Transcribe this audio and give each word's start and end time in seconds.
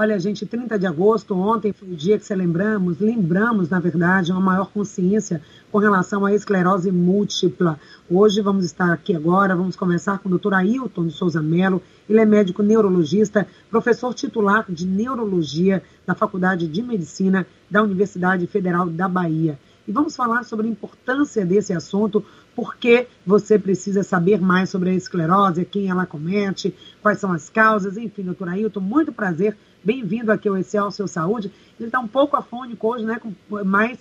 Olha, 0.00 0.16
gente, 0.16 0.46
30 0.46 0.78
de 0.78 0.86
agosto, 0.86 1.34
ontem 1.34 1.72
foi 1.72 1.88
o 1.88 1.96
dia 1.96 2.16
que 2.16 2.24
celebramos, 2.24 3.00
lembramos, 3.00 3.68
na 3.68 3.80
verdade, 3.80 4.30
uma 4.30 4.40
maior 4.40 4.70
consciência 4.70 5.42
com 5.72 5.78
relação 5.78 6.24
à 6.24 6.32
esclerose 6.32 6.92
múltipla. 6.92 7.80
Hoje 8.08 8.40
vamos 8.40 8.64
estar 8.64 8.92
aqui 8.92 9.12
agora, 9.16 9.56
vamos 9.56 9.74
conversar 9.74 10.20
com 10.20 10.28
o 10.28 10.30
doutor 10.30 10.54
Ailton 10.54 11.08
de 11.08 11.12
Souza 11.12 11.42
Mello. 11.42 11.82
Ele 12.08 12.20
é 12.20 12.24
médico 12.24 12.62
neurologista, 12.62 13.44
professor 13.68 14.14
titular 14.14 14.66
de 14.68 14.86
neurologia 14.86 15.82
da 16.06 16.14
Faculdade 16.14 16.68
de 16.68 16.80
Medicina 16.80 17.44
da 17.68 17.82
Universidade 17.82 18.46
Federal 18.46 18.88
da 18.88 19.08
Bahia. 19.08 19.58
E 19.88 19.90
vamos 19.90 20.14
falar 20.14 20.44
sobre 20.44 20.68
a 20.68 20.70
importância 20.70 21.46
desse 21.46 21.72
assunto, 21.72 22.22
porque 22.54 23.08
você 23.26 23.58
precisa 23.58 24.02
saber 24.02 24.38
mais 24.38 24.68
sobre 24.68 24.90
a 24.90 24.94
esclerose, 24.94 25.64
quem 25.64 25.88
ela 25.88 26.04
comete, 26.04 26.74
quais 27.00 27.18
são 27.18 27.32
as 27.32 27.48
causas, 27.48 27.96
enfim, 27.96 28.22
doutor 28.22 28.50
Ailton, 28.50 28.80
muito 28.80 29.10
prazer, 29.10 29.56
bem-vindo 29.82 30.32
aqui 30.32 30.48
ao 30.48 30.56
Excelsior 30.56 31.08
Saúde. 31.08 31.52
Ele 31.78 31.88
está 31.88 32.00
um 32.00 32.08
pouco 32.08 32.36
afônico 32.36 32.88
hoje, 32.88 33.04
né, 33.04 33.20
mas 33.64 33.98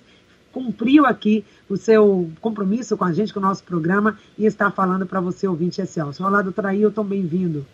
cumpriu 0.52 1.06
aqui 1.06 1.46
o 1.70 1.78
seu 1.78 2.30
compromisso 2.42 2.98
com 2.98 3.06
a 3.06 3.14
gente, 3.14 3.34
com 3.34 3.40
o 3.40 3.44
nosso 3.44 3.64
programa, 3.64 4.18
e 4.38 4.46
está 4.46 4.72
falando 4.72 5.06
para 5.06 5.22
você, 5.22 5.48
ouvinte 5.48 5.82
Excelsior. 5.82 6.30
Olá, 6.30 6.42
doutor 6.42 6.66
Ailton, 6.66 7.04
bem-vindo. 7.04 7.66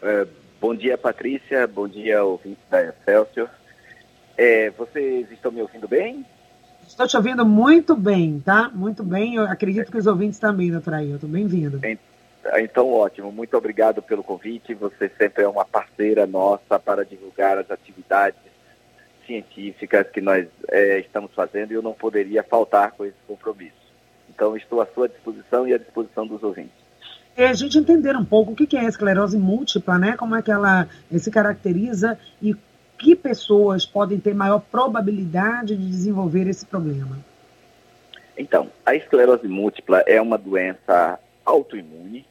É, 0.00 0.26
bom 0.60 0.74
dia, 0.74 0.96
Patrícia, 0.96 1.66
bom 1.66 1.86
dia, 1.86 2.24
ouvinte 2.24 2.60
da 2.70 2.82
Excelsior. 2.82 3.50
É, 4.36 4.70
vocês 4.70 5.30
estão 5.30 5.52
me 5.52 5.60
ouvindo 5.60 5.86
bem? 5.86 6.24
Estou 6.86 7.06
te 7.06 7.16
ouvindo 7.16 7.46
muito 7.46 7.96
bem, 7.96 8.40
tá? 8.44 8.70
Muito 8.74 9.02
bem. 9.02 9.36
Eu 9.36 9.44
acredito 9.44 9.90
que 9.90 9.98
os 9.98 10.06
ouvintes 10.06 10.38
também, 10.38 10.70
doutor 10.70 10.94
Ailton. 10.94 11.26
Bem-vindo. 11.26 11.78
Então, 11.78 11.98
ótimo. 12.84 13.32
Muito 13.32 13.56
obrigado 13.56 14.02
pelo 14.02 14.22
convite. 14.22 14.74
Você 14.74 15.10
sempre 15.18 15.44
é 15.44 15.48
uma 15.48 15.64
parceira 15.64 16.26
nossa 16.26 16.78
para 16.78 17.04
divulgar 17.04 17.58
as 17.58 17.70
atividades 17.70 18.40
científicas 19.26 20.08
que 20.10 20.20
nós 20.20 20.46
é, 20.70 20.98
estamos 21.00 21.32
fazendo 21.34 21.72
e 21.72 21.74
eu 21.74 21.82
não 21.82 21.94
poderia 21.94 22.42
faltar 22.42 22.92
com 22.92 23.04
esse 23.04 23.16
compromisso. 23.26 23.84
Então, 24.28 24.56
estou 24.56 24.80
à 24.80 24.86
sua 24.86 25.08
disposição 25.08 25.66
e 25.66 25.72
à 25.72 25.78
disposição 25.78 26.26
dos 26.26 26.42
ouvintes. 26.42 26.84
É 27.36 27.48
a 27.48 27.52
gente 27.52 27.78
entender 27.78 28.16
um 28.16 28.24
pouco 28.24 28.52
o 28.52 28.54
que 28.54 28.76
é 28.76 28.80
a 28.80 28.88
esclerose 28.88 29.36
múltipla, 29.36 29.98
né? 29.98 30.16
Como 30.16 30.36
é 30.36 30.42
que 30.42 30.52
ela 30.52 30.88
se 31.10 31.30
caracteriza 31.30 32.18
e 32.40 32.54
que 32.98 33.16
pessoas 33.16 33.84
podem 33.84 34.20
ter 34.20 34.34
maior 34.34 34.60
probabilidade 34.60 35.76
de 35.76 35.88
desenvolver 35.88 36.46
esse 36.46 36.64
problema? 36.64 37.18
Então, 38.36 38.70
a 38.84 38.94
esclerose 38.94 39.48
múltipla 39.48 40.02
é 40.06 40.20
uma 40.20 40.38
doença 40.38 41.18
autoimune, 41.44 42.26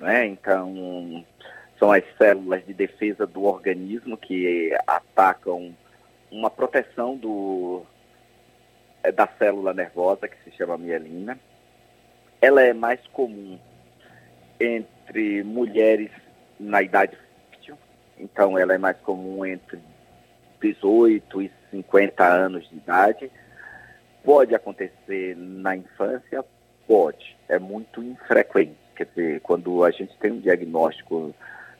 né? 0.00 0.26
Então, 0.26 1.24
são 1.78 1.92
as 1.92 2.02
células 2.16 2.64
de 2.66 2.74
defesa 2.74 3.26
do 3.26 3.44
organismo 3.44 4.16
que 4.16 4.76
atacam 4.86 5.74
uma 6.30 6.50
proteção 6.50 7.16
do, 7.16 7.82
é, 9.02 9.12
da 9.12 9.28
célula 9.38 9.74
nervosa, 9.74 10.26
que 10.26 10.36
se 10.42 10.56
chama 10.56 10.78
mielina. 10.78 11.38
Ela 12.40 12.62
é 12.62 12.72
mais 12.72 13.00
comum 13.08 13.58
entre 14.58 15.42
mulheres 15.42 16.10
na 16.58 16.82
idade 16.82 17.16
fértil, 17.50 17.78
então 18.18 18.58
ela 18.58 18.74
é 18.74 18.78
mais 18.78 18.98
comum 18.98 19.44
entre 19.44 19.78
18 20.60 21.42
e 21.42 21.52
50 21.70 22.26
anos 22.26 22.68
de 22.68 22.76
idade. 22.76 23.30
Pode 24.22 24.54
acontecer 24.54 25.34
na 25.36 25.76
infância? 25.76 26.44
Pode. 26.86 27.36
É 27.48 27.58
muito 27.58 28.02
infrequente. 28.02 28.76
Quer 29.00 29.06
dizer, 29.06 29.40
quando 29.40 29.82
a 29.82 29.90
gente 29.90 30.14
tem 30.18 30.30
um 30.30 30.40
diagnóstico 30.40 31.34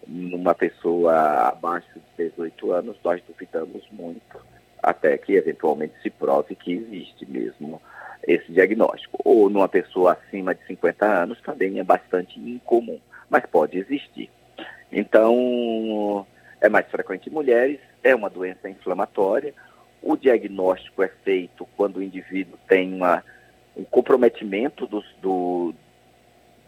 numa 0.06 0.54
pessoa 0.54 1.48
abaixo 1.48 1.86
de 2.16 2.30
18 2.30 2.72
anos, 2.72 2.96
nós 3.04 3.20
duvidamos 3.28 3.86
muito, 3.92 4.40
até 4.82 5.18
que 5.18 5.34
eventualmente 5.34 5.92
se 6.02 6.08
prove 6.08 6.54
que 6.54 6.72
existe 6.72 7.30
mesmo 7.30 7.78
esse 8.26 8.50
diagnóstico. 8.50 9.18
Ou 9.22 9.50
numa 9.50 9.68
pessoa 9.68 10.12
acima 10.12 10.54
de 10.54 10.64
50 10.64 11.04
anos 11.04 11.38
também 11.42 11.78
é 11.78 11.84
bastante 11.84 12.40
incomum, 12.40 12.98
mas 13.28 13.44
pode 13.44 13.76
existir. 13.76 14.30
Então, 14.90 16.26
é 16.58 16.70
mais 16.70 16.86
frequente 16.86 17.28
em 17.28 17.34
mulheres, 17.34 17.80
é 18.02 18.14
uma 18.14 18.30
doença 18.30 18.66
inflamatória. 18.66 19.52
O 20.02 20.16
diagnóstico 20.16 21.02
é 21.02 21.08
feito 21.22 21.68
quando 21.76 21.98
o 21.98 22.02
indivíduo 22.02 22.58
tem 22.66 22.94
uma, 22.94 23.22
um 23.76 23.84
comprometimento 23.84 24.86
do, 24.86 25.04
do, 25.20 25.74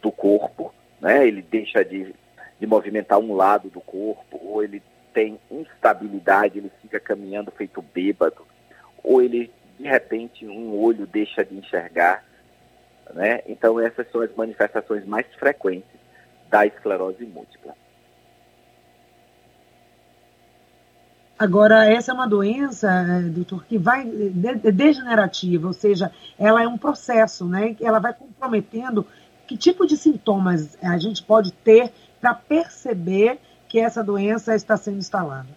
do 0.03 0.11
corpo, 0.11 0.75
né? 1.01 1.27
ele 1.27 1.41
deixa 1.41 1.85
de, 1.85 2.15
de 2.61 2.67
movimentar 2.67 3.19
um 3.19 3.35
lado 3.35 3.71
do 3.71 3.81
corpo, 3.81 4.39
ou 4.43 4.63
ele 4.63 4.83
tem 5.15 5.39
instabilidade, 5.51 6.59
ele 6.59 6.73
fica 6.83 6.99
caminhando 6.99 7.51
feito 7.53 7.81
bêbado, 7.81 8.47
ou 9.03 9.23
ele, 9.23 9.51
de 9.79 9.85
repente, 9.85 10.47
um 10.47 10.75
olho 10.75 11.07
deixa 11.07 11.45
de 11.45 11.57
enxergar. 11.57 12.25
Né? 13.15 13.41
Então, 13.47 13.79
essas 13.79 14.11
são 14.11 14.21
as 14.21 14.35
manifestações 14.35 15.07
mais 15.07 15.27
frequentes 15.35 16.01
da 16.51 16.67
esclerose 16.67 17.25
múltipla. 17.25 17.75
Agora, 21.43 21.87
essa 21.87 22.13
é 22.13 22.15
uma 22.15 22.29
doença, 22.29 22.89
eh, 22.89 23.23
doutor, 23.23 23.65
que 23.65 23.77
vai 23.77 24.05
degenerativa, 24.05 25.67
ou 25.67 25.73
seja, 25.73 26.13
ela 26.39 26.63
é 26.63 26.69
um 26.69 26.79
processo, 26.79 27.45
né? 27.47 27.75
Ela 27.81 27.99
vai 27.99 28.15
comprometendo 28.15 29.05
que 29.53 29.59
tipo 29.59 29.87
de 29.87 29.99
sintomas 29.99 30.79
a 30.83 30.97
gente 30.97 31.23
pode 31.23 31.53
ter 31.53 31.93
para 32.19 32.33
perceber 32.35 33.39
que 33.69 33.79
essa 33.79 34.03
doença 34.03 34.55
está 34.55 34.79
sendo 34.79 34.97
instalada? 34.97 35.49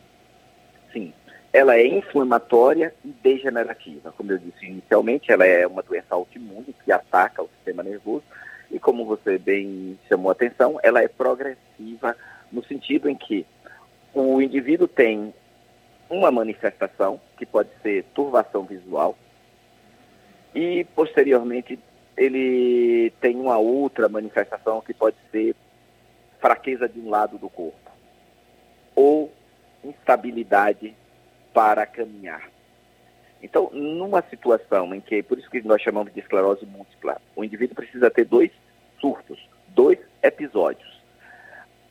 Sim, 0.92 1.14
ela 1.54 1.78
é 1.78 1.88
inflamatória 1.88 2.94
e 3.06 3.08
degenerativa. 3.08 4.12
Como 4.12 4.34
eu 4.34 4.38
disse 4.38 4.66
inicialmente, 4.66 5.32
ela 5.32 5.46
é 5.46 5.66
uma 5.66 5.82
doença 5.82 6.08
autoimune 6.10 6.76
que 6.84 6.92
ataca 6.92 7.42
o 7.42 7.50
sistema 7.56 7.84
nervoso 7.84 8.26
e, 8.70 8.78
como 8.80 9.06
você 9.06 9.38
bem 9.38 9.98
chamou 10.10 10.28
a 10.28 10.34
atenção, 10.34 10.78
ela 10.84 11.02
é 11.02 11.08
progressiva 11.08 12.18
no 12.52 12.66
sentido 12.66 13.08
em 13.08 13.16
que 13.16 13.46
o 14.14 14.42
indivíduo 14.42 14.90
tem 14.90 15.34
uma 16.10 16.32
manifestação, 16.32 17.22
que 17.38 17.46
pode 17.46 17.70
ser 17.82 18.04
turvação 18.14 18.66
visual, 18.66 19.18
e 20.54 20.86
posteriormente 20.94 21.80
ele 22.18 23.12
tem 23.22 23.36
uma 23.36 23.58
outra 23.58 24.08
manifestação 24.10 24.82
que 24.82 24.94
pode 24.94 25.18
ser 25.32 25.56
fraqueza 26.40 26.88
de 26.88 27.00
um 27.00 27.10
lado 27.10 27.38
do 27.38 27.50
corpo 27.50 27.92
ou 28.96 29.32
instabilidade 29.84 30.96
para 31.54 31.86
caminhar. 31.86 32.50
Então, 33.42 33.70
numa 33.72 34.22
situação 34.24 34.94
em 34.96 35.02
que, 35.02 35.22
por 35.22 35.38
isso 35.38 35.50
que 35.50 35.62
nós 35.62 35.82
chamamos 35.82 36.14
de 36.14 36.20
esclerose 36.20 36.66
múltipla, 36.66 37.22
o 37.36 37.44
indivíduo 37.44 37.76
precisa 37.76 38.10
ter 38.10 38.26
dois 38.26 38.52
surtos, 39.00 39.40
dois 39.68 40.00
episódios. 40.24 41.02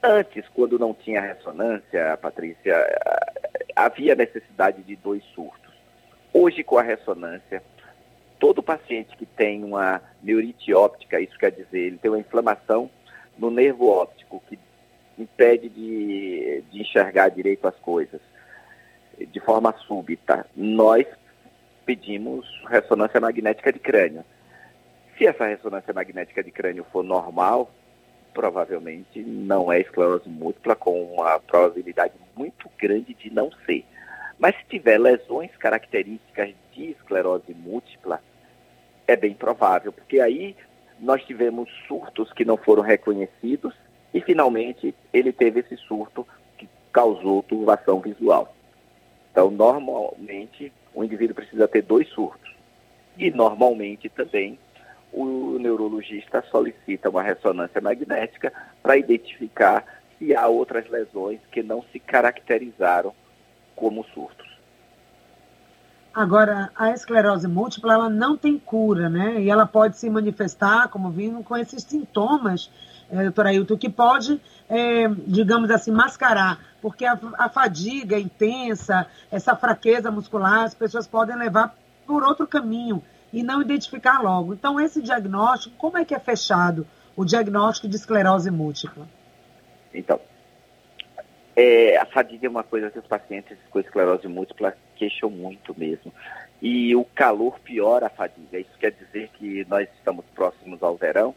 Antes, 0.03 0.47
quando 0.49 0.79
não 0.79 0.93
tinha 0.93 1.21
ressonância, 1.21 2.19
Patrícia, 2.21 2.77
havia 3.77 4.15
necessidade 4.15 4.83
de 4.83 4.97
dois 4.97 5.23
surtos. 5.35 5.73
Hoje, 6.33 6.65
com 6.65 6.77
a 6.77 6.83
ressonância, 6.83 7.63
todo 8.39 8.63
paciente 8.63 9.17
que 9.17 9.27
tem 9.27 9.65
uma 9.65 10.01
neurite 10.23 10.73
óptica, 10.75 11.21
isso 11.21 11.39
quer 11.39 11.51
dizer, 11.51 11.79
ele 11.79 11.99
tem 11.99 12.11
uma 12.11 12.21
inflamação 12.21 12.91
no 13.39 13.51
nervo 13.51 13.89
óptico 13.89 14.43
que 14.49 14.59
impede 15.19 15.69
de, 15.69 16.63
de 16.71 16.81
enxergar 16.81 17.29
direito 17.29 17.67
as 17.67 17.77
coisas 17.77 18.21
de 19.19 19.41
forma 19.41 19.73
súbita, 19.87 20.47
nós 20.57 21.07
pedimos 21.85 22.47
ressonância 22.67 23.21
magnética 23.21 23.73
de 23.73 23.79
crânio. 23.79 24.25
Se 25.17 25.27
essa 25.27 25.47
ressonância 25.47 25.93
magnética 25.93 26.43
de 26.43 26.51
crânio 26.51 26.85
for 26.93 27.05
normal, 27.05 27.71
provavelmente 28.33 29.21
não 29.21 29.73
é 29.73 29.81
esclerose 29.81 30.29
múltipla, 30.29 30.75
com 30.75 31.15
uma 31.15 31.39
probabilidade 31.39 32.15
muito 32.37 32.69
grande 32.79 33.15
de 33.15 33.33
não 33.33 33.51
ser. 33.65 33.85
Mas 34.39 34.57
se 34.57 34.65
tiver 34.65 34.99
lesões 34.99 35.55
características 35.57 36.53
de 36.73 36.91
esclerose 36.91 37.55
múltipla, 37.55 38.21
é 39.07 39.17
bem 39.17 39.35
provável, 39.35 39.93
porque 39.93 40.21
aí 40.21 40.57
nós 41.01 41.23
tivemos 41.25 41.69
surtos 41.87 42.33
que 42.33 42.45
não 42.45 42.57
foram 42.57 42.83
reconhecidos 42.83 43.75
e 44.13 44.21
finalmente 44.21 44.95
ele 45.13 45.33
teve 45.33 45.61
esse 45.61 45.77
surto 45.77 46.27
que 46.57 46.69
causou 46.93 47.43
turbação 47.43 48.01
visual. 48.01 48.55
Então, 49.31 49.51
normalmente, 49.51 50.73
o 50.95 51.03
indivíduo 51.03 51.35
precisa 51.35 51.67
ter 51.67 51.83
dois 51.83 52.09
surtos. 52.09 52.55
E 53.19 53.31
normalmente 53.31 54.09
também 54.09 54.59
o 55.13 55.59
neurologista 55.59 56.43
solicita 56.51 57.11
uma 57.11 57.23
ressonância 57.23 57.81
magnética 57.81 58.53
para 58.83 58.97
identificar 58.97 59.85
se 60.19 60.35
há 60.35 60.47
outras 60.49 60.89
lesões 60.89 61.41
que 61.51 61.63
não 61.63 61.83
se 61.93 61.99
caracterizaram 61.99 63.13
como 63.77 64.05
surtos. 64.05 64.54
Agora, 66.15 66.71
a 66.77 66.91
esclerose 66.91 67.49
múltipla 67.49 67.95
ela 67.95 68.09
não 68.09 68.37
tem 68.37 68.59
cura, 68.59 69.09
né? 69.09 69.41
E 69.43 69.51
ela 69.51 69.67
pode 69.67 69.99
se 69.99 70.09
manifestar, 70.09 70.89
como 70.89 71.11
vimos, 71.11 71.45
com 71.45 71.57
esses 71.57 71.83
sintomas 71.83 72.71
é, 73.11 73.23
doutora 73.23 73.51
Ailton, 73.51 73.77
que 73.77 73.89
pode, 73.89 74.41
é, 74.69 75.09
digamos 75.27 75.71
assim, 75.71 75.91
mascarar, 75.91 76.59
porque 76.81 77.05
a, 77.05 77.19
a 77.39 77.49
fadiga 77.49 78.19
intensa, 78.19 79.07
essa 79.31 79.55
fraqueza 79.55 80.11
muscular, 80.11 80.65
as 80.65 80.75
pessoas 80.75 81.07
podem 81.07 81.37
levar 81.37 81.75
por 82.07 82.23
outro 82.23 82.47
caminho 82.47 83.03
e 83.33 83.43
não 83.43 83.61
identificar 83.61 84.23
logo. 84.23 84.55
Então, 84.55 84.81
esse 84.81 85.03
diagnóstico, 85.03 85.75
como 85.77 85.99
é 85.99 86.05
que 86.05 86.15
é 86.15 86.19
fechado 86.19 86.87
o 87.17 87.25
diagnóstico 87.25 87.89
de 87.89 87.97
esclerose 87.97 88.51
múltipla? 88.51 89.07
Então, 89.93 90.21
é, 91.57 91.97
a 91.97 92.05
fadiga 92.07 92.47
é 92.47 92.51
uma 92.51 92.65
coisa 92.65 92.91
que 92.91 92.99
os 92.99 93.07
pacientes 93.07 93.57
com 93.71 93.81
esclerose 93.81 94.27
múltipla 94.27 94.77
queixam 94.97 95.31
muito 95.31 95.79
mesmo. 95.79 96.13
E 96.61 96.95
o 96.97 97.05
calor 97.05 97.59
piora 97.61 98.07
a 98.07 98.11
fadiga. 98.11 98.59
Isso 98.59 98.77
quer 98.79 98.93
dizer 98.93 99.29
que 99.35 99.65
nós 99.69 99.89
estamos 99.99 100.25
próximos 100.35 100.83
ao 100.83 100.97
verão, 100.97 101.35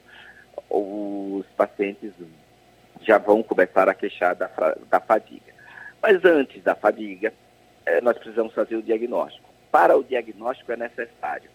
os 0.69 1.45
pacientes 1.55 2.13
já 3.01 3.17
vão 3.17 3.43
começar 3.43 3.87
a 3.87 3.93
queixar 3.93 4.35
da, 4.35 4.49
da 4.89 4.99
fadiga. 4.99 5.53
Mas 6.01 6.23
antes 6.25 6.63
da 6.63 6.75
fadiga, 6.75 7.33
é, 7.85 8.01
nós 8.01 8.17
precisamos 8.17 8.53
fazer 8.53 8.75
o 8.75 8.81
diagnóstico. 8.81 9.47
Para 9.71 9.97
o 9.97 10.03
diagnóstico 10.03 10.71
é 10.71 10.77
necessário 10.77 11.49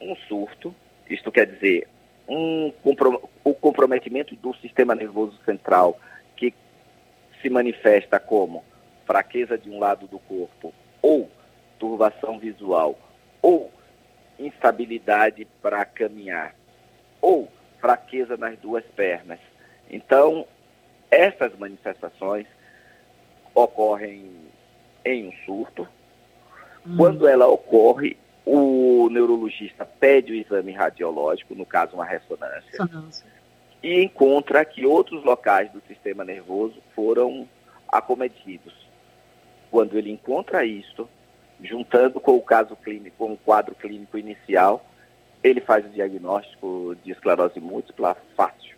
um 0.00 0.14
surto, 0.28 0.74
isto 1.10 1.30
quer 1.32 1.46
dizer, 1.46 1.88
um 2.28 2.72
o 3.42 3.54
comprometimento 3.54 4.36
do 4.36 4.54
sistema 4.56 4.94
nervoso 4.94 5.38
central 5.44 5.98
que 6.36 6.52
se 7.40 7.50
manifesta 7.50 8.18
como 8.18 8.64
fraqueza 9.06 9.56
de 9.56 9.70
um 9.70 9.78
lado 9.78 10.06
do 10.06 10.18
corpo 10.18 10.72
ou 11.00 11.30
turbação 11.78 12.38
visual 12.38 12.98
ou 13.40 13.70
instabilidade 14.38 15.46
para 15.62 15.84
caminhar 15.84 16.54
ou 17.20 17.50
fraqueza 17.80 18.36
nas 18.36 18.58
duas 18.58 18.84
pernas. 18.84 19.38
Então, 19.90 20.46
essas 21.10 21.56
manifestações 21.56 22.46
ocorrem 23.54 24.30
em 25.04 25.28
um 25.28 25.32
surto. 25.44 25.88
Hum. 26.86 26.96
Quando 26.96 27.26
ela 27.26 27.46
ocorre, 27.46 28.16
o 28.44 29.08
neurologista 29.10 29.84
pede 29.84 30.32
o 30.32 30.34
exame 30.34 30.72
radiológico, 30.72 31.54
no 31.54 31.66
caso 31.66 31.94
uma 31.94 32.04
ressonância, 32.04 32.70
ressonância, 32.70 33.26
e 33.82 34.02
encontra 34.02 34.64
que 34.64 34.84
outros 34.84 35.24
locais 35.24 35.70
do 35.70 35.80
sistema 35.86 36.24
nervoso 36.24 36.76
foram 36.94 37.48
acometidos. 37.88 38.74
Quando 39.70 39.96
ele 39.96 40.10
encontra 40.10 40.64
isto, 40.64 41.08
juntando 41.62 42.20
com 42.20 42.36
o 42.36 42.42
caso 42.42 42.76
clínico, 42.76 43.16
com 43.18 43.32
o 43.32 43.36
quadro 43.36 43.74
clínico 43.74 44.18
inicial, 44.18 44.84
ele 45.42 45.60
faz 45.60 45.84
o 45.86 45.90
diagnóstico 45.90 46.96
de 47.04 47.12
esclerose 47.12 47.60
múltipla 47.60 48.16
fácil. 48.36 48.76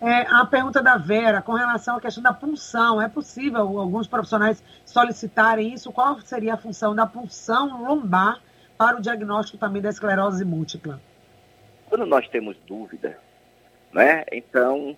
É, 0.00 0.22
a 0.28 0.44
pergunta 0.44 0.82
da 0.82 0.98
Vera, 0.98 1.40
com 1.40 1.52
relação 1.52 1.96
à 1.96 2.00
questão 2.00 2.22
da 2.22 2.32
punção, 2.32 3.00
é 3.00 3.08
possível 3.08 3.78
alguns 3.78 4.06
profissionais 4.06 4.62
solicitarem 4.84 5.72
isso? 5.72 5.90
Qual 5.90 6.20
seria 6.20 6.54
a 6.54 6.58
função 6.58 6.94
da 6.94 7.06
punção 7.06 7.82
lombar 7.82 8.40
para 8.76 8.98
o 8.98 9.00
diagnóstico 9.00 9.56
também 9.56 9.80
da 9.80 9.88
esclerose 9.88 10.44
múltipla? 10.44 11.00
Quando 11.96 12.10
nós 12.10 12.28
temos 12.28 12.54
dúvida, 12.66 13.18
né, 13.90 14.22
então, 14.30 14.94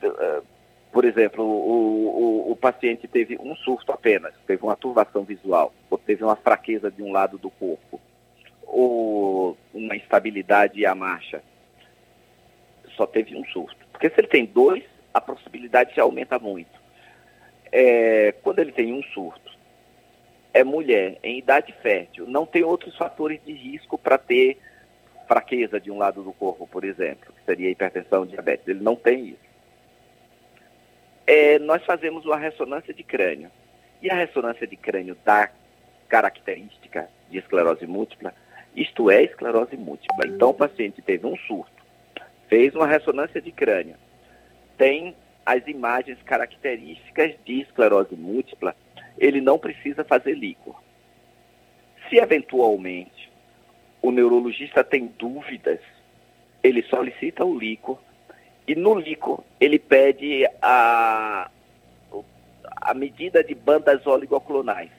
uh, 0.00 0.46
por 0.92 1.04
exemplo, 1.04 1.44
o, 1.44 2.46
o, 2.46 2.52
o, 2.52 2.54
paciente 2.54 3.08
teve 3.08 3.36
um 3.40 3.56
surto 3.56 3.90
apenas, 3.90 4.32
teve 4.46 4.62
uma 4.62 4.76
turbação 4.76 5.24
visual, 5.24 5.74
ou 5.90 5.98
teve 5.98 6.22
uma 6.22 6.36
fraqueza 6.36 6.88
de 6.88 7.02
um 7.02 7.10
lado 7.10 7.36
do 7.36 7.50
corpo, 7.50 8.00
ou 8.62 9.58
uma 9.74 9.96
instabilidade 9.96 10.86
à 10.86 10.94
marcha 10.94 11.42
só 12.96 13.04
teve 13.04 13.36
um 13.36 13.44
surto. 13.46 13.84
Porque 13.90 14.08
se 14.08 14.20
ele 14.20 14.28
tem 14.28 14.46
dois, 14.46 14.84
a 15.12 15.20
possibilidade 15.20 15.96
já 15.96 16.04
aumenta 16.04 16.38
muito. 16.38 16.80
É, 17.72 18.36
quando 18.40 18.60
ele 18.60 18.70
tem 18.70 18.92
um 18.92 19.02
surto, 19.02 19.50
é 20.54 20.62
mulher, 20.62 21.18
em 21.24 21.38
idade 21.38 21.74
fértil, 21.82 22.24
não 22.28 22.46
tem 22.46 22.62
outros 22.62 22.96
fatores 22.96 23.40
de 23.44 23.52
risco 23.52 23.98
para 23.98 24.16
ter 24.16 24.60
fraqueza 25.32 25.80
de 25.80 25.90
um 25.90 25.98
lado 25.98 26.22
do 26.22 26.32
corpo, 26.32 26.66
por 26.66 26.84
exemplo, 26.84 27.32
que 27.32 27.44
seria 27.44 27.70
hipertensão, 27.70 28.26
diabetes. 28.26 28.66
Ele 28.68 28.80
não 28.80 28.96
tem 28.96 29.28
isso. 29.28 29.52
É, 31.26 31.58
nós 31.58 31.84
fazemos 31.84 32.24
uma 32.24 32.36
ressonância 32.36 32.92
de 32.92 33.02
crânio. 33.02 33.50
E 34.00 34.10
a 34.10 34.14
ressonância 34.14 34.66
de 34.66 34.76
crânio 34.76 35.16
dá 35.24 35.50
característica 36.08 37.08
de 37.30 37.38
esclerose 37.38 37.86
múltipla, 37.86 38.34
isto 38.76 39.10
é 39.10 39.22
esclerose 39.22 39.76
múltipla. 39.76 40.26
Então 40.26 40.50
o 40.50 40.54
paciente 40.54 41.00
teve 41.00 41.26
um 41.26 41.36
surto 41.36 41.82
fez 42.52 42.74
uma 42.74 42.86
ressonância 42.86 43.40
de 43.40 43.50
crânio, 43.50 43.96
tem 44.76 45.16
as 45.46 45.66
imagens 45.66 46.20
características 46.22 47.34
de 47.46 47.62
esclerose 47.62 48.14
múltipla, 48.14 48.76
ele 49.16 49.40
não 49.40 49.58
precisa 49.58 50.04
fazer 50.04 50.34
líquor. 50.34 50.78
Se 52.10 52.16
eventualmente 52.16 53.21
o 54.02 54.10
neurologista 54.10 54.82
tem 54.82 55.06
dúvidas, 55.18 55.78
ele 56.62 56.82
solicita 56.82 57.44
o 57.44 57.56
líquor 57.56 57.98
e 58.66 58.74
no 58.74 58.94
líquor 58.94 59.42
ele 59.60 59.78
pede 59.78 60.44
a, 60.60 61.48
a 62.80 62.94
medida 62.94 63.42
de 63.42 63.54
bandas 63.54 64.04
oligoclonais. 64.06 64.90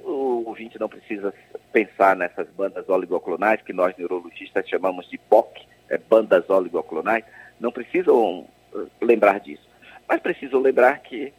O 0.00 0.44
ouvinte 0.46 0.78
não 0.78 0.88
precisa 0.88 1.32
pensar 1.72 2.16
nessas 2.16 2.48
bandas 2.50 2.88
oligoclonais 2.88 3.62
que 3.62 3.72
nós 3.72 3.96
neurologistas 3.96 4.68
chamamos 4.68 5.08
de 5.08 5.18
POC, 5.18 5.62
é, 5.88 5.98
bandas 5.98 6.48
oligoclonais, 6.50 7.24
não 7.60 7.72
precisam 7.72 8.40
uh, 8.72 8.90
lembrar 9.00 9.40
disso. 9.40 9.66
Mas 10.08 10.20
precisam 10.20 10.60
lembrar 10.60 11.00
que 11.00 11.32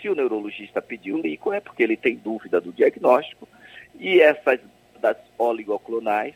se 0.00 0.08
o 0.08 0.14
neurologista 0.14 0.80
pediu 0.80 1.18
líquido 1.18 1.52
é 1.52 1.60
porque 1.60 1.82
ele 1.82 1.96
tem 1.96 2.16
dúvida 2.16 2.60
do 2.60 2.72
diagnóstico 2.72 3.48
e 3.98 4.20
essas 4.20 4.60
das 4.98 5.16
oligoclonais, 5.36 6.34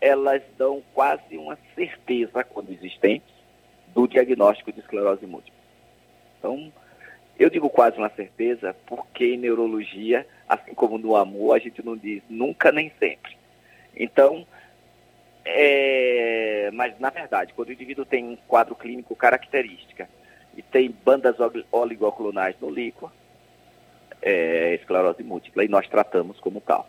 elas 0.00 0.42
dão 0.56 0.82
quase 0.94 1.36
uma 1.36 1.58
certeza, 1.74 2.44
quando 2.44 2.72
existentes, 2.72 3.34
do 3.94 4.06
diagnóstico 4.06 4.72
de 4.72 4.80
esclerose 4.80 5.26
múltipla. 5.26 5.58
Então, 6.38 6.72
eu 7.38 7.50
digo 7.50 7.68
quase 7.70 7.96
uma 7.96 8.10
certeza 8.10 8.74
porque 8.86 9.34
em 9.34 9.38
neurologia, 9.38 10.26
assim 10.48 10.74
como 10.74 10.98
no 10.98 11.16
amor, 11.16 11.54
a 11.54 11.58
gente 11.58 11.84
não 11.84 11.96
diz 11.96 12.22
nunca 12.28 12.70
nem 12.70 12.92
sempre. 12.98 13.36
Então, 13.96 14.46
é, 15.44 16.70
mas, 16.72 16.98
na 17.00 17.10
verdade, 17.10 17.54
quando 17.54 17.70
o 17.70 17.72
indivíduo 17.72 18.04
tem 18.04 18.24
um 18.24 18.36
quadro 18.36 18.74
clínico 18.74 19.16
característica 19.16 20.08
e 20.56 20.62
tem 20.62 20.94
bandas 21.04 21.36
oligoclonais 21.72 22.54
no 22.60 22.70
líquor, 22.70 23.10
é 24.20 24.74
esclerose 24.74 25.22
múltipla 25.22 25.64
e 25.64 25.68
nós 25.68 25.88
tratamos 25.88 26.38
como 26.40 26.60
tal. 26.60 26.88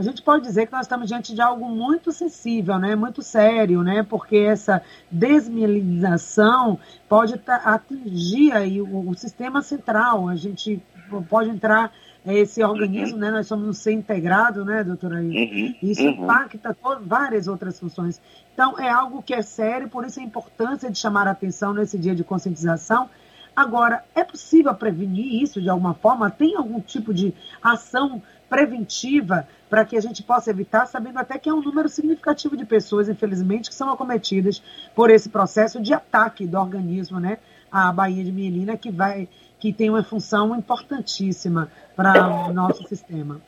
A 0.00 0.02
gente 0.02 0.22
pode 0.22 0.44
dizer 0.44 0.66
que 0.66 0.72
nós 0.72 0.82
estamos 0.82 1.06
diante 1.08 1.34
de 1.34 1.42
algo 1.42 1.68
muito 1.68 2.10
sensível, 2.10 2.78
né? 2.78 2.96
muito 2.96 3.20
sério, 3.20 3.82
né? 3.82 4.02
porque 4.02 4.36
essa 4.36 4.82
desmielinização 5.10 6.78
pode 7.06 7.38
atingir 7.46 8.50
aí 8.52 8.80
o, 8.80 9.10
o 9.10 9.14
sistema 9.14 9.60
central. 9.60 10.26
A 10.26 10.36
gente 10.36 10.82
pode 11.28 11.50
entrar 11.50 11.92
é 12.24 12.34
esse 12.34 12.62
organismo, 12.62 13.14
uhum. 13.14 13.20
né? 13.20 13.30
Nós 13.30 13.46
somos 13.46 13.66
um 13.66 13.72
ser 13.72 13.92
integrado, 13.92 14.62
né, 14.62 14.84
doutora 14.84 15.20
Uhum. 15.20 15.74
Isso 15.82 16.02
uhum. 16.02 16.24
impacta 16.24 16.76
várias 17.02 17.48
outras 17.48 17.80
funções. 17.80 18.20
Então, 18.52 18.78
é 18.78 18.90
algo 18.90 19.22
que 19.22 19.32
é 19.32 19.42
sério, 19.42 19.88
por 19.88 20.04
isso 20.04 20.20
a 20.20 20.22
importância 20.22 20.90
de 20.90 20.98
chamar 20.98 21.26
a 21.26 21.30
atenção 21.30 21.72
nesse 21.72 21.98
dia 21.98 22.14
de 22.14 22.22
conscientização. 22.22 23.08
Agora, 23.56 24.04
é 24.14 24.22
possível 24.22 24.74
prevenir 24.74 25.42
isso 25.42 25.60
de 25.60 25.68
alguma 25.68 25.94
forma? 25.94 26.30
Tem 26.30 26.56
algum 26.56 26.80
tipo 26.80 27.12
de 27.12 27.34
ação 27.62 28.22
preventiva 28.50 29.48
para 29.70 29.84
que 29.84 29.96
a 29.96 30.00
gente 30.00 30.24
possa 30.24 30.50
evitar, 30.50 30.84
sabendo 30.86 31.20
até 31.20 31.38
que 31.38 31.48
é 31.48 31.54
um 31.54 31.62
número 31.62 31.88
significativo 31.88 32.56
de 32.56 32.66
pessoas, 32.66 33.08
infelizmente, 33.08 33.70
que 33.70 33.74
são 33.74 33.88
acometidas 33.88 34.60
por 34.94 35.08
esse 35.08 35.28
processo 35.28 35.80
de 35.80 35.94
ataque 35.94 36.46
do 36.46 36.58
organismo, 36.58 37.20
né? 37.20 37.38
A 37.70 37.92
baía 37.92 38.24
de 38.24 38.32
mielina, 38.32 38.76
que 38.76 38.90
vai 38.90 39.28
que 39.60 39.72
tem 39.72 39.90
uma 39.90 40.02
função 40.02 40.56
importantíssima 40.56 41.70
para 41.94 42.48
o 42.48 42.52
nosso 42.52 42.82
sistema. 42.88 43.40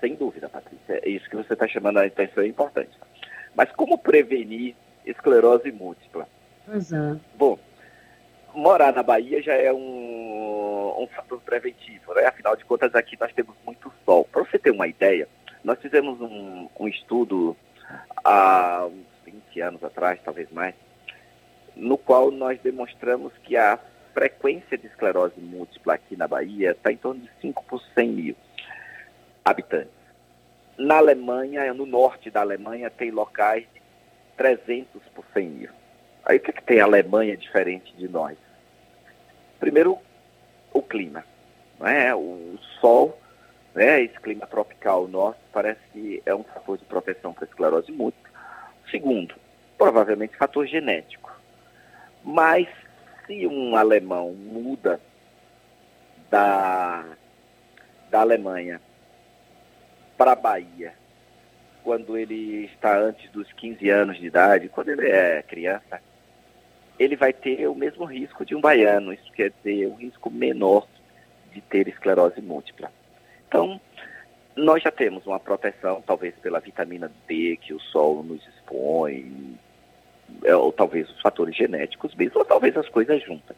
Sem 0.00 0.16
dúvida, 0.16 0.48
Patrícia. 0.48 0.98
É 1.04 1.08
isso 1.08 1.28
que 1.28 1.36
você 1.36 1.52
está 1.52 1.68
chamando 1.68 1.98
a 1.98 2.06
atenção 2.06 2.42
é 2.42 2.48
importante. 2.48 2.90
Mas 3.54 3.70
como 3.72 3.98
prevenir 3.98 4.74
esclerose 5.04 5.70
múltipla? 5.70 6.26
Pois 6.64 6.90
é. 6.90 7.16
Bom, 7.36 7.58
morar 8.54 8.94
na 8.94 9.02
Bahia 9.02 9.42
já 9.42 9.52
é 9.52 9.70
um, 9.70 9.99
um 11.02 11.08
fator 11.08 11.40
preventivo, 11.40 12.14
né? 12.14 12.26
Afinal 12.26 12.56
de 12.56 12.64
contas, 12.64 12.94
aqui 12.94 13.16
nós 13.18 13.32
temos 13.32 13.54
muito 13.64 13.92
sol. 14.04 14.24
Para 14.24 14.44
você 14.44 14.58
ter 14.58 14.70
uma 14.70 14.86
ideia, 14.86 15.28
nós 15.64 15.78
fizemos 15.80 16.20
um, 16.20 16.68
um 16.78 16.88
estudo 16.88 17.56
há 18.24 18.86
uns 18.86 19.06
20 19.24 19.60
anos 19.60 19.84
atrás, 19.84 20.20
talvez 20.24 20.50
mais, 20.50 20.74
no 21.76 21.96
qual 21.96 22.30
nós 22.30 22.60
demonstramos 22.60 23.32
que 23.44 23.56
a 23.56 23.78
frequência 24.12 24.76
de 24.76 24.86
esclerose 24.86 25.40
múltipla 25.40 25.94
aqui 25.94 26.16
na 26.16 26.26
Bahia 26.26 26.72
está 26.72 26.90
em 26.92 26.96
torno 26.96 27.20
de 27.20 27.30
5 27.40 27.64
por 27.64 27.80
100 27.94 28.08
mil 28.08 28.36
habitantes. 29.44 30.00
na 30.78 30.96
Alemanha, 30.96 31.72
no 31.74 31.84
norte 31.84 32.30
da 32.30 32.40
Alemanha, 32.40 32.90
tem 32.90 33.10
locais 33.10 33.64
de 33.74 33.82
300 34.36 35.02
por 35.14 35.24
100 35.32 35.48
mil. 35.48 35.70
Aí 36.24 36.38
o 36.38 36.40
que, 36.40 36.52
que 36.52 36.62
tem 36.62 36.80
a 36.80 36.84
Alemanha 36.84 37.36
diferente 37.36 37.94
de 37.96 38.08
nós? 38.08 38.36
Primeiro, 39.58 39.98
clima. 40.90 41.24
Né? 41.78 42.14
O 42.14 42.58
sol, 42.80 43.18
né? 43.74 44.02
esse 44.02 44.20
clima 44.20 44.46
tropical 44.46 45.08
nosso, 45.08 45.38
parece 45.52 45.80
que 45.92 46.22
é 46.26 46.34
um 46.34 46.44
fator 46.44 46.76
de 46.76 46.84
proteção 46.84 47.32
para 47.32 47.44
a 47.44 47.48
esclerose 47.48 47.90
múltipla. 47.90 48.30
Segundo, 48.90 49.34
provavelmente 49.78 50.36
fator 50.36 50.66
genético. 50.66 51.30
Mas 52.22 52.68
se 53.26 53.46
um 53.46 53.76
alemão 53.76 54.32
muda 54.32 55.00
da, 56.28 57.04
da 58.10 58.20
Alemanha 58.20 58.80
para 60.18 60.32
a 60.32 60.36
Bahia, 60.36 60.92
quando 61.82 62.18
ele 62.18 62.66
está 62.66 62.98
antes 62.98 63.30
dos 63.30 63.50
15 63.54 63.88
anos 63.88 64.18
de 64.18 64.26
idade, 64.26 64.68
quando 64.68 64.90
ele 64.90 65.08
é 65.08 65.42
criança, 65.42 66.00
ele 67.00 67.16
vai 67.16 67.32
ter 67.32 67.66
o 67.66 67.74
mesmo 67.74 68.04
risco 68.04 68.44
de 68.44 68.54
um 68.54 68.60
baiano, 68.60 69.10
isso 69.10 69.32
quer 69.32 69.50
dizer, 69.50 69.86
um 69.86 69.94
risco 69.94 70.30
menor 70.30 70.86
de 71.50 71.62
ter 71.62 71.88
esclerose 71.88 72.42
múltipla. 72.42 72.92
Então, 73.48 73.80
nós 74.54 74.82
já 74.82 74.90
temos 74.90 75.26
uma 75.26 75.40
proteção, 75.40 76.02
talvez 76.06 76.34
pela 76.42 76.60
vitamina 76.60 77.10
D 77.26 77.56
que 77.56 77.72
o 77.72 77.80
sol 77.80 78.22
nos 78.22 78.46
expõe, 78.48 79.58
é, 80.44 80.54
ou 80.54 80.70
talvez 80.70 81.08
os 81.08 81.18
fatores 81.22 81.56
genéticos 81.56 82.14
mesmo, 82.14 82.38
ou 82.38 82.44
talvez 82.44 82.76
as 82.76 82.88
coisas 82.90 83.22
juntas. 83.24 83.56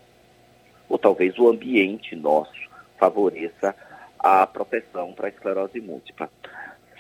Ou 0.89 0.97
talvez 0.97 1.37
o 1.37 1.49
ambiente 1.49 2.15
nosso 2.15 2.71
favoreça 2.97 3.75
a 4.21 4.47
proteção 4.47 5.13
para 5.15 5.27
a 5.27 5.31
esclerose 5.31 5.81
múltipla. 5.81 6.31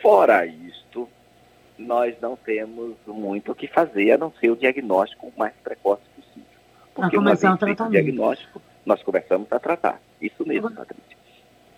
Fora 0.01 0.45
isto, 0.45 1.09
nós 1.79 2.21
não 2.21 2.35
temos 2.35 2.97
muito 3.07 3.53
o 3.53 3.55
que 3.55 3.69
fazer 3.69 4.11
a 4.11 4.19
não 4.19 4.33
ser 4.33 4.51
o 4.51 4.57
diagnóstico 4.57 5.33
mais 5.37 5.55
precoce. 5.63 6.12
Porque 6.95 7.17
uma 7.17 7.35
vez 7.35 7.59
feito 7.59 7.85
o 7.85 7.91
diagnóstico, 7.91 8.61
nós 8.85 9.03
começamos 9.03 9.51
a 9.51 9.59
tratar. 9.59 10.01
Isso 10.21 10.47
mesmo, 10.47 10.71
Patrícia. 10.71 11.23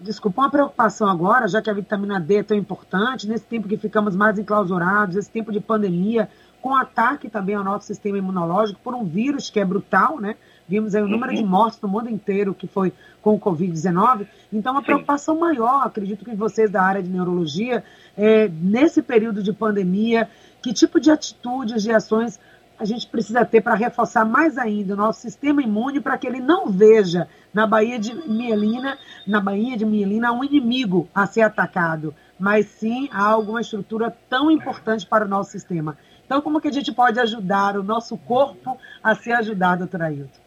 Desculpa, 0.00 0.42
uma 0.42 0.50
preocupação 0.50 1.08
agora, 1.08 1.46
já 1.48 1.62
que 1.62 1.70
a 1.70 1.72
vitamina 1.72 2.20
D 2.20 2.38
é 2.38 2.42
tão 2.42 2.56
importante, 2.56 3.28
nesse 3.28 3.44
tempo 3.44 3.68
que 3.68 3.76
ficamos 3.76 4.16
mais 4.16 4.38
enclausurados, 4.38 5.16
esse 5.16 5.30
tempo 5.30 5.52
de 5.52 5.60
pandemia, 5.60 6.28
com 6.60 6.74
ataque 6.74 7.28
também 7.28 7.54
ao 7.54 7.62
nosso 7.62 7.86
sistema 7.86 8.18
imunológico 8.18 8.80
por 8.82 8.94
um 8.94 9.04
vírus 9.04 9.50
que 9.50 9.60
é 9.60 9.64
brutal, 9.64 10.18
né? 10.18 10.34
Vimos 10.66 10.94
aí 10.94 11.02
o 11.02 11.08
número 11.08 11.34
de 11.34 11.42
uhum. 11.42 11.48
mortes 11.48 11.78
no 11.80 11.88
mundo 11.88 12.08
inteiro 12.08 12.54
que 12.54 12.66
foi 12.66 12.92
com 13.20 13.34
o 13.34 13.40
Covid-19. 13.40 14.26
Então, 14.52 14.72
uma 14.72 14.80
Sim. 14.80 14.86
preocupação 14.86 15.38
maior, 15.38 15.86
acredito 15.86 16.24
que 16.24 16.34
vocês 16.34 16.70
da 16.70 16.82
área 16.82 17.02
de 17.02 17.10
neurologia, 17.10 17.84
é, 18.16 18.48
nesse 18.48 19.02
período 19.02 19.42
de 19.42 19.52
pandemia, 19.52 20.28
que 20.62 20.72
tipo 20.72 20.98
de 20.98 21.10
atitudes, 21.10 21.82
de 21.82 21.92
ações 21.92 22.40
a 22.78 22.84
gente 22.84 23.06
precisa 23.06 23.44
ter 23.44 23.60
para 23.60 23.74
reforçar 23.74 24.24
mais 24.24 24.58
ainda 24.58 24.94
o 24.94 24.96
nosso 24.96 25.20
sistema 25.20 25.62
imune 25.62 26.00
para 26.00 26.18
que 26.18 26.26
ele 26.26 26.40
não 26.40 26.66
veja 26.66 27.28
na 27.52 27.66
Baía 27.66 27.98
de 27.98 28.14
Mielina, 28.28 28.98
na 29.26 29.40
Baía 29.40 29.76
de 29.76 29.84
Mielina, 29.84 30.32
um 30.32 30.42
inimigo 30.42 31.08
a 31.14 31.26
ser 31.26 31.42
atacado, 31.42 32.14
mas 32.38 32.66
sim 32.66 33.08
alguma 33.12 33.60
estrutura 33.60 34.14
tão 34.28 34.50
importante 34.50 35.06
para 35.06 35.24
o 35.24 35.28
nosso 35.28 35.50
sistema. 35.50 35.96
Então, 36.26 36.40
como 36.40 36.60
que 36.60 36.68
a 36.68 36.72
gente 36.72 36.92
pode 36.92 37.20
ajudar 37.20 37.76
o 37.76 37.82
nosso 37.82 38.16
corpo 38.16 38.78
a 39.02 39.14
ser 39.14 39.32
ajudado, 39.32 39.80
doutora 39.80 40.06
Ailton? 40.06 40.44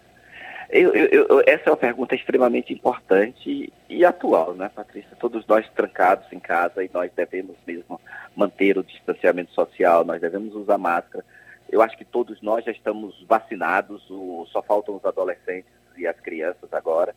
Eu, 0.70 0.94
eu, 0.94 1.28
eu, 1.30 1.44
essa 1.48 1.70
é 1.70 1.72
uma 1.72 1.78
pergunta 1.78 2.14
extremamente 2.14 2.74
importante 2.74 3.72
e 3.88 4.04
atual, 4.04 4.54
né, 4.54 4.70
Patrícia? 4.74 5.16
Todos 5.18 5.48
nós 5.48 5.66
trancados 5.70 6.28
em 6.34 6.40
casa 6.40 6.84
e 6.84 6.90
nós 6.94 7.10
devemos 7.16 7.56
mesmo 7.66 8.02
manter 8.36 8.78
o 8.78 8.84
distanciamento 8.84 9.54
social, 9.54 10.04
nós 10.04 10.20
devemos 10.20 10.54
usar 10.56 10.78
máscara. 10.78 11.24
Eu 11.70 11.82
acho 11.82 11.98
que 11.98 12.06
todos 12.06 12.42
nós 12.42 12.64
já 12.66 12.72
estamos 12.72 13.22
vacinados, 13.28 14.04
o, 14.10 14.46
só 14.52 14.62
faltam 14.62 14.96
os 14.96 15.06
adolescentes 15.06 15.72
e 15.98 16.08
as 16.08 16.20
crianças 16.20 16.72
agora. 16.72 17.16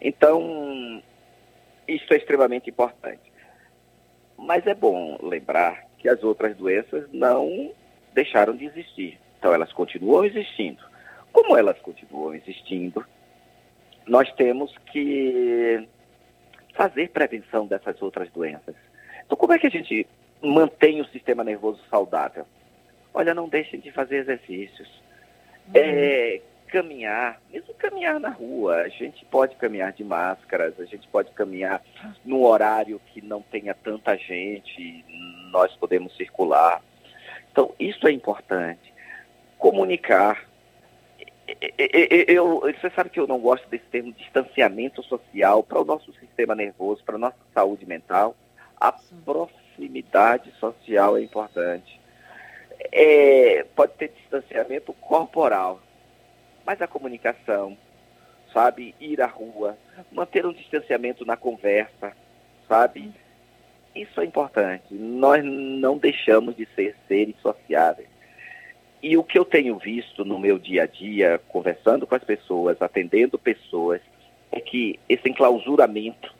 Então, 0.00 1.02
isso 1.88 2.12
é 2.12 2.16
extremamente 2.16 2.70
importante. 2.70 3.32
Mas 4.36 4.66
é 4.66 4.74
bom 4.74 5.18
lembrar 5.22 5.84
que 5.98 6.08
as 6.08 6.22
outras 6.22 6.56
doenças 6.56 7.08
não 7.12 7.72
deixaram 8.12 8.54
de 8.54 8.66
existir. 8.66 9.18
Então, 9.38 9.54
elas 9.54 9.72
continuam 9.72 10.24
existindo 10.24 10.84
como 11.36 11.54
elas 11.54 11.78
continuam 11.80 12.34
existindo, 12.34 13.04
nós 14.06 14.32
temos 14.32 14.74
que 14.90 15.86
fazer 16.74 17.10
prevenção 17.10 17.66
dessas 17.66 18.00
outras 18.00 18.30
doenças. 18.30 18.74
Então, 19.22 19.36
como 19.36 19.52
é 19.52 19.58
que 19.58 19.66
a 19.66 19.70
gente 19.70 20.06
mantém 20.42 21.02
o 21.02 21.08
sistema 21.08 21.44
nervoso 21.44 21.78
saudável? 21.90 22.46
Olha, 23.16 23.32
não 23.32 23.48
deixem 23.48 23.80
de 23.80 23.90
fazer 23.90 24.16
exercícios. 24.16 24.86
Uhum. 25.68 25.72
É, 25.74 26.38
caminhar, 26.68 27.40
mesmo 27.50 27.72
caminhar 27.72 28.20
na 28.20 28.28
rua, 28.28 28.82
a 28.82 28.88
gente 28.88 29.24
pode 29.24 29.56
caminhar 29.56 29.94
de 29.94 30.04
máscaras, 30.04 30.78
a 30.78 30.84
gente 30.84 31.08
pode 31.08 31.30
caminhar 31.30 31.82
num 32.22 32.42
horário 32.44 33.00
que 33.06 33.22
não 33.22 33.40
tenha 33.40 33.72
tanta 33.72 34.14
gente, 34.18 35.02
nós 35.50 35.74
podemos 35.76 36.14
circular. 36.14 36.82
Então, 37.50 37.74
isso 37.80 38.06
é 38.06 38.12
importante. 38.12 38.92
Comunicar, 39.56 40.46
eu, 42.28 42.60
você 42.60 42.90
sabe 42.90 43.08
que 43.08 43.18
eu 43.18 43.26
não 43.26 43.38
gosto 43.38 43.66
desse 43.70 43.86
termo 43.86 44.12
distanciamento 44.12 45.02
social 45.02 45.62
para 45.62 45.80
o 45.80 45.86
nosso 45.86 46.12
sistema 46.20 46.54
nervoso, 46.54 47.02
para 47.02 47.14
a 47.14 47.18
nossa 47.18 47.38
saúde 47.54 47.86
mental. 47.86 48.36
A 48.78 48.92
proximidade 49.24 50.52
social 50.60 51.16
é 51.16 51.22
importante. 51.22 52.04
É, 52.92 53.64
pode 53.74 53.92
ter 53.94 54.08
distanciamento 54.08 54.92
corporal, 54.94 55.80
mas 56.64 56.80
a 56.80 56.86
comunicação, 56.86 57.76
sabe? 58.52 58.94
Ir 59.00 59.20
à 59.20 59.26
rua, 59.26 59.76
manter 60.12 60.46
um 60.46 60.52
distanciamento 60.52 61.24
na 61.24 61.36
conversa, 61.36 62.12
sabe? 62.68 63.12
Isso 63.94 64.20
é 64.20 64.24
importante. 64.24 64.92
Nós 64.92 65.42
não 65.44 65.96
deixamos 65.96 66.54
de 66.56 66.66
ser 66.74 66.94
seres 67.08 67.34
sociáveis. 67.40 68.08
E 69.02 69.16
o 69.16 69.24
que 69.24 69.38
eu 69.38 69.44
tenho 69.44 69.78
visto 69.78 70.24
no 70.24 70.38
meu 70.38 70.58
dia 70.58 70.82
a 70.82 70.86
dia, 70.86 71.40
conversando 71.48 72.06
com 72.06 72.14
as 72.14 72.24
pessoas, 72.24 72.80
atendendo 72.80 73.38
pessoas, 73.38 74.00
é 74.50 74.60
que 74.60 74.98
esse 75.08 75.28
enclausuramento 75.28 76.34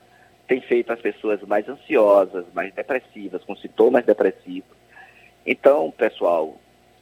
tem 0.46 0.60
feito 0.60 0.92
as 0.92 1.00
pessoas 1.00 1.40
mais 1.42 1.68
ansiosas, 1.68 2.44
mais 2.54 2.72
depressivas, 2.74 3.44
com 3.44 3.56
sintomas 3.56 4.04
depressivos. 4.04 4.76
Então, 5.46 5.92
pessoal, 5.92 6.56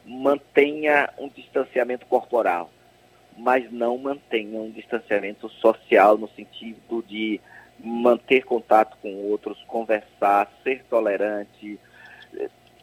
mantenha 0.04 1.08
um 1.18 1.28
distanciamento 1.28 2.04
corporal, 2.06 2.70
mas 3.36 3.72
não 3.72 3.96
mantenha 3.96 4.60
um 4.60 4.70
distanciamento 4.70 5.48
social 5.48 6.18
no 6.18 6.28
sentido 6.28 7.02
de 7.08 7.40
manter 7.78 8.44
contato 8.44 8.96
com 9.00 9.12
outros, 9.30 9.58
conversar, 9.66 10.52
ser 10.62 10.84
tolerante, 10.90 11.80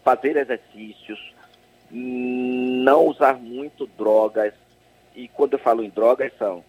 fazer 0.03 0.35
exercícios, 0.35 1.33
não 1.91 3.05
usar 3.05 3.35
muito 3.35 3.85
drogas. 3.85 4.53
E 5.15 5.27
quando 5.27 5.53
eu 5.53 5.59
falo 5.59 5.83
em 5.83 5.89
drogas, 5.89 6.31
são 6.37 6.63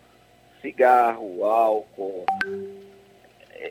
cigarro, 0.61 1.45
álcool, 1.45 2.27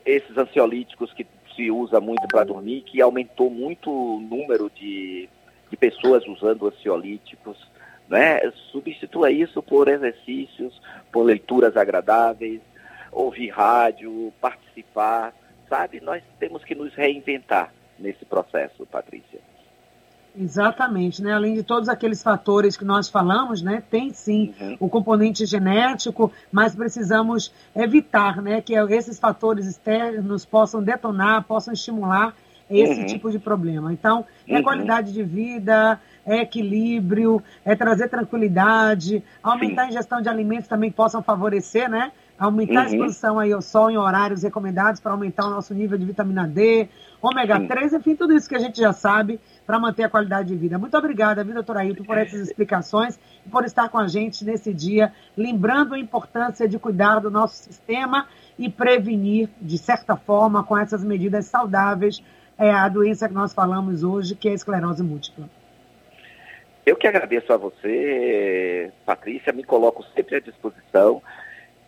esses 0.06 0.36
ansiolíticos 0.38 1.14
que 1.14 1.26
se 1.56 1.72
usa 1.72 2.00
muito 2.00 2.28
para 2.28 2.44
dormir, 2.44 2.82
que 2.82 3.02
aumentou 3.02 3.50
muito 3.50 3.90
o 3.92 4.20
número 4.20 4.70
de, 4.70 5.30
de 5.70 5.78
pessoas 5.78 6.26
usando 6.28 6.68
ansiolíticos. 6.68 7.58
Né? 8.08 8.40
Substitua 8.72 9.32
isso 9.32 9.62
por 9.64 9.88
exercícios, 9.88 10.80
por 11.12 11.24
leituras 11.24 11.78
agradáveis, 11.78 12.62
ouvir 13.12 13.50
rádio, 13.50 14.34
participar, 14.42 15.34
sabe? 15.70 16.02
Nós 16.02 16.22
temos 16.40 16.64
que 16.64 16.76
nos 16.76 16.94
reinventar 16.94 17.74
nesse 17.98 18.26
processo, 18.26 18.86
Patrícia. 18.86 19.40
Exatamente, 20.38 21.22
né? 21.22 21.34
Além 21.34 21.56
de 21.56 21.64
todos 21.64 21.90
aqueles 21.90 22.24
fatores 22.24 22.78
que 22.78 22.86
nós 22.86 23.10
falamos, 23.10 23.62
né? 23.62 23.84
Tem 23.90 24.14
sim 24.14 24.54
uhum. 24.60 24.78
o 24.80 24.90
componente 24.90 25.46
genético, 25.46 26.32
mas 26.52 26.74
precisamos 26.74 27.54
evitar, 27.76 28.42
né? 28.42 28.62
Que 28.62 28.74
esses 28.74 29.20
fatores 29.20 29.66
externos 29.66 30.46
possam 30.46 30.82
detonar, 30.82 31.44
possam 31.44 31.74
estimular 31.74 32.34
esse 32.70 33.02
uhum. 33.02 33.06
tipo 33.06 33.30
de 33.30 33.40
problema. 33.40 33.92
Então, 33.92 34.26
é 34.48 34.58
uhum. 34.58 34.64
qualidade 34.64 35.12
de 35.12 35.22
vida, 35.22 36.00
é 36.26 36.38
equilíbrio, 36.38 37.44
é 37.66 37.76
trazer 37.76 38.08
tranquilidade, 38.08 39.24
aumentar 39.44 39.84
sim. 39.84 39.88
a 39.88 39.92
ingestão 39.92 40.22
de 40.22 40.30
alimentos 40.30 40.68
também 40.68 40.92
possam 40.92 41.22
favorecer, 41.22 41.90
né? 41.90 42.12
Aumentar 42.40 42.80
a 42.80 42.84
uhum. 42.84 42.88
exposição 42.88 43.40
aí 43.40 43.52
ao 43.52 43.62
sol 43.62 43.92
em 43.92 43.98
horários 43.98 44.44
recomendados 44.44 45.02
para 45.02 45.12
aumentar 45.12 45.46
o 45.46 45.50
nosso 45.50 45.74
nível 45.74 45.98
de 45.98 46.06
vitamina 46.06 46.48
D, 46.48 46.88
ômega 47.22 47.60
3, 47.60 47.94
enfim, 47.94 48.16
tudo 48.16 48.34
isso 48.34 48.50
que 48.50 48.56
a 48.56 48.60
gente 48.60 48.80
já 48.80 48.94
sabe 48.94 49.40
para 49.72 49.80
manter 49.80 50.04
a 50.04 50.10
qualidade 50.10 50.50
de 50.50 50.56
vida. 50.58 50.78
Muito 50.78 50.98
obrigada, 50.98 51.46
viu, 51.46 51.54
doutora 51.54 51.80
Ailton, 51.80 52.04
por 52.04 52.18
essas 52.18 52.42
explicações 52.42 53.18
e 53.46 53.50
por 53.50 53.64
estar 53.64 53.88
com 53.88 53.98
a 53.98 54.06
gente 54.06 54.44
nesse 54.44 54.74
dia, 54.74 55.14
lembrando 55.38 55.96
a 55.96 55.98
importância 55.98 56.68
de 56.68 56.78
cuidar 56.78 57.20
do 57.20 57.32
nosso 57.32 57.56
sistema 57.56 58.28
e 58.60 58.70
prevenir, 58.70 59.48
de 59.62 59.78
certa 59.78 60.18
forma, 60.18 60.62
com 60.62 60.78
essas 60.78 61.06
medidas 61.06 61.46
saudáveis, 61.46 62.22
é 62.58 62.70
a 62.70 62.90
doença 62.90 63.30
que 63.30 63.34
nós 63.34 63.54
falamos 63.54 64.04
hoje, 64.04 64.36
que 64.36 64.50
é 64.50 64.52
a 64.52 64.56
esclerose 64.56 65.02
múltipla. 65.02 65.50
Eu 66.86 66.98
que 66.98 67.08
agradeço 67.08 67.54
a 67.54 67.56
você, 67.56 68.92
Patrícia, 69.06 69.54
me 69.54 69.64
coloco 69.64 70.04
sempre 70.14 70.36
à 70.36 70.42
disposição 70.42 71.22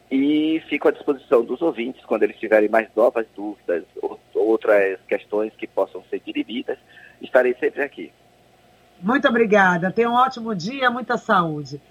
e 0.10 0.64
fico 0.70 0.88
à 0.88 0.92
disposição 0.92 1.44
dos 1.44 1.62
ouvintes 1.62 2.06
quando 2.06 2.24
eles 2.24 2.38
tiverem 2.38 2.70
mais 2.70 2.88
novas 2.96 3.28
dúvidas 3.36 3.84
ou 4.02 4.18
outras 4.34 5.00
questões 5.06 5.52
que 5.58 5.68
possam 5.68 6.02
ser 6.10 6.22
dirimidas. 6.26 6.78
Estarei 7.24 7.56
sempre 7.60 7.82
aqui. 7.82 8.12
Muito 9.02 9.28
obrigada. 9.28 9.92
Tenha 9.92 10.10
um 10.10 10.14
ótimo 10.14 10.54
dia, 10.54 10.92
muita 10.92 11.18
saúde. 11.18 11.82